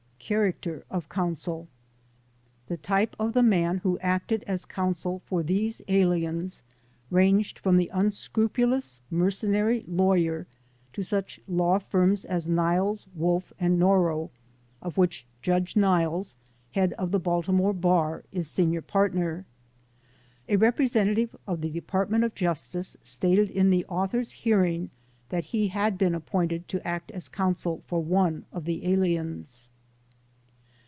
[0.33, 1.67] Character of Counsel
[2.67, 6.63] The type of the man who acted as counsel for these aliens
[7.09, 10.47] ranged from the unscrupulous mercenary lawyer
[10.93, 14.29] to such law firms as Niles, Wolff & Norrow,
[14.81, 16.37] of which Judge Niles,
[16.71, 19.43] head of the Baltimore Bar, is senior part tier,
[20.47, 24.91] A representative of the Department of Justice stated in the author's hearing
[25.27, 29.67] that he had been appointed to act as counsel for one of the aliens.